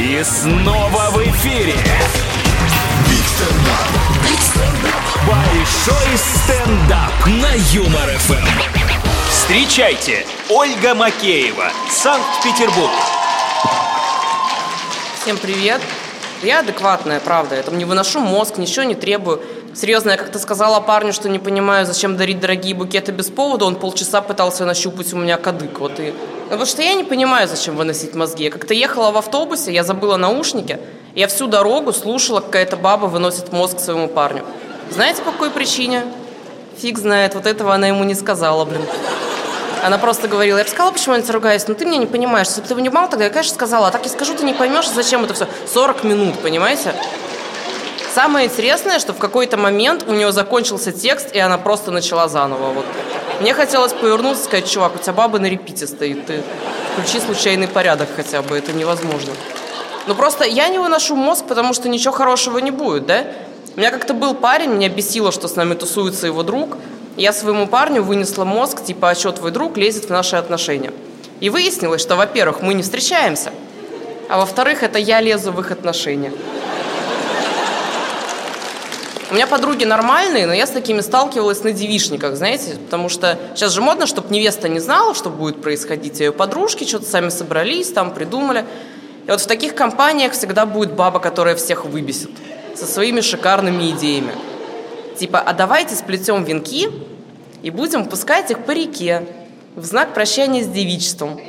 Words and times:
И 0.00 0.24
снова 0.24 1.10
в 1.10 1.18
эфире. 1.24 1.74
Большой 5.26 6.16
стендап 6.16 7.12
на 7.26 7.52
Юмор 7.74 8.08
ФМ. 8.08 8.48
Встречайте, 9.28 10.24
Ольга 10.48 10.94
Макеева, 10.94 11.70
Санкт-Петербург. 11.90 12.90
Всем 15.20 15.36
привет. 15.36 15.82
Я 16.42 16.60
адекватная, 16.60 17.20
правда. 17.20 17.56
Я 17.56 17.62
там 17.62 17.76
не 17.76 17.84
выношу 17.84 18.20
мозг, 18.20 18.56
ничего 18.56 18.84
не 18.84 18.94
требую. 18.94 19.42
Серьезно, 19.74 20.12
я 20.12 20.16
как-то 20.16 20.38
сказала 20.38 20.80
парню, 20.80 21.12
что 21.12 21.28
не 21.28 21.38
понимаю, 21.38 21.84
зачем 21.84 22.16
дарить 22.16 22.40
дорогие 22.40 22.74
букеты 22.74 23.12
без 23.12 23.28
повода. 23.28 23.66
Он 23.66 23.76
полчаса 23.76 24.22
пытался 24.22 24.64
нащупать 24.64 25.12
у 25.12 25.18
меня 25.18 25.36
кадык. 25.36 25.78
Вот 25.78 26.00
и... 26.00 26.14
Потому 26.50 26.66
что 26.66 26.82
я 26.82 26.94
не 26.94 27.04
понимаю, 27.04 27.46
зачем 27.46 27.76
выносить 27.76 28.16
мозги. 28.16 28.42
Я 28.42 28.50
как-то 28.50 28.74
ехала 28.74 29.12
в 29.12 29.16
автобусе, 29.16 29.72
я 29.72 29.84
забыла 29.84 30.16
наушники. 30.16 30.80
Я 31.14 31.28
всю 31.28 31.46
дорогу 31.46 31.92
слушала, 31.92 32.40
какая-то 32.40 32.76
баба 32.76 33.06
выносит 33.06 33.52
мозг 33.52 33.78
своему 33.78 34.08
парню. 34.08 34.42
Знаете, 34.90 35.22
по 35.22 35.30
какой 35.30 35.50
причине? 35.50 36.02
Фиг 36.76 36.98
знает, 36.98 37.36
вот 37.36 37.46
этого 37.46 37.72
она 37.72 37.86
ему 37.86 38.02
не 38.02 38.16
сказала, 38.16 38.64
блин. 38.64 38.82
Она 39.84 39.96
просто 39.98 40.26
говорила, 40.26 40.58
я 40.58 40.64
бы 40.64 40.70
сказала, 40.70 40.90
почему 40.90 41.14
я 41.14 41.22
не 41.22 41.30
ругаюсь, 41.30 41.68
но 41.68 41.74
ты 41.74 41.84
меня 41.84 41.98
не 41.98 42.06
понимаешь. 42.06 42.48
Если 42.48 42.62
бы 42.62 42.66
ты 42.66 42.74
понимал, 42.74 43.08
тогда 43.08 43.26
я, 43.26 43.30
конечно, 43.30 43.54
сказала. 43.54 43.86
А 43.86 43.90
так 43.92 44.02
я 44.02 44.10
скажу, 44.10 44.34
ты 44.34 44.44
не 44.44 44.52
поймешь, 44.52 44.88
зачем 44.90 45.22
это 45.22 45.34
все. 45.34 45.46
40 45.72 46.02
минут, 46.02 46.40
понимаете? 46.40 46.96
Самое 48.12 48.48
интересное, 48.48 48.98
что 48.98 49.12
в 49.12 49.18
какой-то 49.18 49.56
момент 49.56 50.04
у 50.08 50.12
нее 50.14 50.32
закончился 50.32 50.90
текст, 50.90 51.32
и 51.32 51.38
она 51.38 51.58
просто 51.58 51.92
начала 51.92 52.26
заново. 52.26 52.72
Вот. 52.72 52.86
Мне 53.40 53.54
хотелось 53.54 53.94
повернуться 53.94 54.42
и 54.42 54.46
сказать, 54.46 54.70
чувак, 54.70 54.96
у 54.96 54.98
тебя 54.98 55.14
баба 55.14 55.38
на 55.38 55.46
репите 55.46 55.86
стоит, 55.86 56.26
ты 56.26 56.42
включи 56.92 57.20
случайный 57.20 57.68
порядок 57.68 58.10
хотя 58.14 58.42
бы, 58.42 58.58
это 58.58 58.74
невозможно. 58.74 59.32
Ну 60.06 60.14
просто 60.14 60.44
я 60.44 60.68
не 60.68 60.78
выношу 60.78 61.16
мозг, 61.16 61.46
потому 61.46 61.72
что 61.72 61.88
ничего 61.88 62.12
хорошего 62.12 62.58
не 62.58 62.70
будет, 62.70 63.06
да? 63.06 63.24
У 63.76 63.80
меня 63.80 63.90
как-то 63.90 64.12
был 64.12 64.34
парень, 64.34 64.70
меня 64.70 64.90
бесило, 64.90 65.32
что 65.32 65.48
с 65.48 65.56
нами 65.56 65.72
тусуется 65.72 66.26
его 66.26 66.42
друг. 66.42 66.76
Я 67.16 67.32
своему 67.32 67.66
парню 67.66 68.02
вынесла 68.02 68.44
мозг, 68.44 68.84
типа, 68.84 69.10
а 69.10 69.14
что 69.14 69.32
твой 69.32 69.52
друг 69.52 69.78
лезет 69.78 70.04
в 70.04 70.10
наши 70.10 70.36
отношения? 70.36 70.92
И 71.40 71.48
выяснилось, 71.48 72.02
что, 72.02 72.16
во-первых, 72.16 72.60
мы 72.60 72.74
не 72.74 72.82
встречаемся, 72.82 73.52
а 74.28 74.38
во-вторых, 74.38 74.82
это 74.82 74.98
я 74.98 75.20
лезу 75.20 75.50
в 75.50 75.60
их 75.60 75.70
отношения. 75.70 76.32
У 79.30 79.34
меня 79.34 79.46
подруги 79.46 79.84
нормальные, 79.84 80.48
но 80.48 80.52
я 80.52 80.66
с 80.66 80.70
такими 80.70 81.00
сталкивалась 81.02 81.62
на 81.62 81.70
девишниках, 81.70 82.34
знаете, 82.34 82.74
потому 82.84 83.08
что 83.08 83.38
сейчас 83.54 83.72
же 83.72 83.80
модно, 83.80 84.06
чтобы 84.06 84.34
невеста 84.34 84.68
не 84.68 84.80
знала, 84.80 85.14
что 85.14 85.30
будет 85.30 85.62
происходить, 85.62 86.20
а 86.20 86.24
ее 86.24 86.32
подружки 86.32 86.82
что-то 86.84 87.06
сами 87.06 87.28
собрались, 87.28 87.92
там 87.92 88.12
придумали. 88.12 88.64
И 89.28 89.30
вот 89.30 89.40
в 89.40 89.46
таких 89.46 89.76
компаниях 89.76 90.32
всегда 90.32 90.66
будет 90.66 90.94
баба, 90.94 91.20
которая 91.20 91.54
всех 91.54 91.84
выбесит 91.84 92.30
со 92.74 92.86
своими 92.86 93.20
шикарными 93.20 93.90
идеями. 93.90 94.32
Типа, 95.16 95.38
а 95.38 95.52
давайте 95.52 95.94
сплетем 95.94 96.42
венки 96.42 96.88
и 97.62 97.70
будем 97.70 98.06
пускать 98.06 98.50
их 98.50 98.64
по 98.64 98.72
реке 98.72 99.28
в 99.76 99.84
знак 99.84 100.12
прощания 100.12 100.64
с 100.64 100.66
девичеством. 100.66 101.40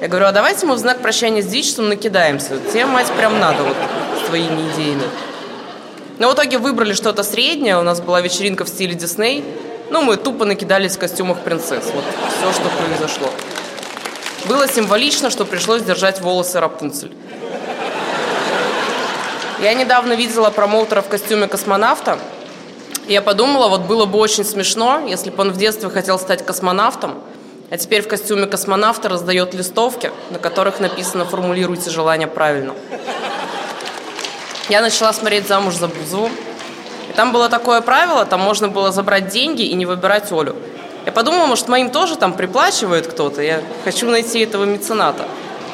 Я 0.00 0.06
говорю, 0.06 0.26
а 0.26 0.32
давайте 0.32 0.66
мы 0.66 0.76
в 0.76 0.78
знак 0.78 1.00
прощания 1.00 1.42
с 1.42 1.46
девичеством 1.46 1.88
накидаемся. 1.88 2.58
Тебе, 2.70 2.86
мать, 2.86 3.10
прям 3.16 3.40
надо 3.40 3.64
вот 3.64 3.76
с 4.22 4.28
твоими 4.28 4.70
идеями. 4.70 5.02
Но 6.18 6.30
в 6.30 6.34
итоге 6.34 6.58
выбрали 6.58 6.92
что-то 6.92 7.22
среднее. 7.22 7.78
У 7.78 7.82
нас 7.82 8.00
была 8.00 8.20
вечеринка 8.20 8.64
в 8.64 8.68
стиле 8.68 8.94
Дисней. 8.94 9.44
Ну, 9.90 10.02
мы 10.02 10.16
тупо 10.16 10.44
накидались 10.44 10.96
в 10.96 10.98
костюмах 10.98 11.40
принцесс. 11.40 11.84
Вот 11.92 12.04
все, 12.28 12.52
что 12.52 12.70
произошло. 12.70 13.28
Было 14.46 14.68
символично, 14.68 15.30
что 15.30 15.44
пришлось 15.44 15.82
держать 15.82 16.20
волосы 16.20 16.60
Рапунцель. 16.60 17.12
Я 19.60 19.74
недавно 19.74 20.12
видела 20.12 20.50
промоутера 20.50 21.00
в 21.00 21.08
костюме 21.08 21.48
космонавта. 21.48 22.18
И 23.06 23.12
я 23.12 23.22
подумала, 23.22 23.68
вот 23.68 23.82
было 23.82 24.06
бы 24.06 24.18
очень 24.18 24.44
смешно, 24.44 25.02
если 25.06 25.30
бы 25.30 25.40
он 25.42 25.50
в 25.50 25.56
детстве 25.56 25.90
хотел 25.90 26.18
стать 26.18 26.44
космонавтом, 26.44 27.14
а 27.70 27.76
теперь 27.76 28.02
в 28.02 28.08
костюме 28.08 28.46
космонавта 28.46 29.08
раздает 29.08 29.54
листовки, 29.54 30.10
на 30.30 30.38
которых 30.38 30.80
написано 30.80 31.24
«Формулируйте 31.24 31.90
желание 31.90 32.28
правильно». 32.28 32.74
Я 34.68 34.80
начала 34.80 35.12
смотреть 35.12 35.46
«Замуж 35.46 35.74
за 35.76 35.88
Бузову». 35.88 36.30
И 37.10 37.12
там 37.12 37.32
было 37.32 37.50
такое 37.50 37.82
правило, 37.82 38.24
там 38.24 38.40
можно 38.40 38.68
было 38.68 38.92
забрать 38.92 39.28
деньги 39.28 39.62
и 39.62 39.74
не 39.74 39.84
выбирать 39.84 40.32
Олю. 40.32 40.56
Я 41.04 41.12
подумала, 41.12 41.44
может, 41.44 41.68
моим 41.68 41.90
тоже 41.90 42.16
там 42.16 42.32
приплачивает 42.32 43.06
кто-то. 43.06 43.42
Я 43.42 43.60
хочу 43.84 44.08
найти 44.08 44.40
этого 44.40 44.64
мецената. 44.64 45.24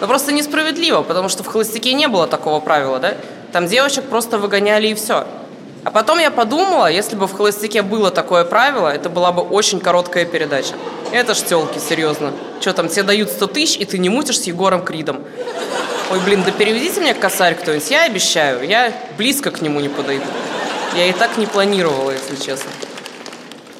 Но 0.00 0.06
просто 0.06 0.32
несправедливо, 0.32 1.02
потому 1.02 1.30
что 1.30 1.42
в 1.42 1.46
«Холостяке» 1.46 1.94
не 1.94 2.08
было 2.08 2.26
такого 2.26 2.60
правила, 2.60 2.98
да? 2.98 3.14
Там 3.52 3.68
девочек 3.68 4.04
просто 4.04 4.36
выгоняли 4.36 4.88
и 4.88 4.94
все. 4.94 5.26
А 5.84 5.90
потом 5.90 6.18
я 6.18 6.30
подумала, 6.30 6.90
если 6.90 7.16
бы 7.16 7.26
в 7.26 7.32
«Холостяке» 7.32 7.80
было 7.80 8.10
такое 8.10 8.44
правило, 8.44 8.88
это 8.88 9.08
была 9.08 9.32
бы 9.32 9.40
очень 9.40 9.80
короткая 9.80 10.26
передача. 10.26 10.74
Это 11.10 11.32
ж 11.32 11.38
тёлки, 11.38 11.78
серьезно. 11.78 12.32
Что 12.60 12.74
там, 12.74 12.88
тебе 12.88 13.04
дают 13.04 13.30
100 13.30 13.46
тысяч, 13.46 13.78
и 13.78 13.86
ты 13.86 13.96
не 13.96 14.10
мутишь 14.10 14.40
с 14.40 14.42
Егором 14.44 14.84
Кридом. 14.84 15.20
Ой, 16.10 16.20
блин, 16.20 16.42
да 16.44 16.52
переведите 16.52 17.00
мне 17.00 17.14
косарь 17.14 17.54
кто-нибудь, 17.54 17.90
я 17.90 18.04
обещаю, 18.04 18.66
я 18.68 18.92
близко 19.16 19.50
к 19.50 19.62
нему 19.62 19.80
не 19.80 19.88
подойду. 19.88 20.26
Я 20.94 21.06
и 21.06 21.12
так 21.12 21.38
не 21.38 21.46
планировала, 21.46 22.10
если 22.10 22.36
честно. 22.36 22.70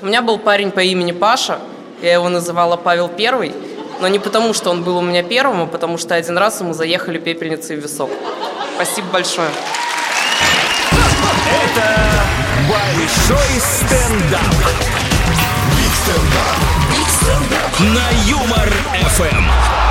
У 0.00 0.06
меня 0.06 0.22
был 0.22 0.38
парень 0.38 0.70
по 0.70 0.80
имени 0.80 1.12
Паша, 1.12 1.60
я 2.02 2.14
его 2.14 2.28
называла 2.28 2.76
Павел 2.76 3.08
Первый, 3.08 3.54
но 4.00 4.08
не 4.08 4.18
потому, 4.18 4.52
что 4.54 4.70
он 4.70 4.82
был 4.82 4.96
у 4.96 5.02
меня 5.02 5.22
первым, 5.22 5.62
а 5.62 5.66
потому 5.66 5.98
что 5.98 6.14
один 6.14 6.36
раз 6.38 6.60
ему 6.60 6.72
заехали 6.72 7.18
пепельницей 7.18 7.76
в 7.76 7.80
висок. 7.82 8.10
Спасибо 8.74 9.08
большое. 9.12 9.48
Это 10.90 12.00
большой 12.68 13.60
стендап. 13.60 14.54
Big 15.76 15.92
stand-up. 16.02 16.58
Big 16.90 17.08
stand-up. 17.08 17.80
На 17.80 18.10
Юмор 18.28 18.72
ФМ. 19.08 19.83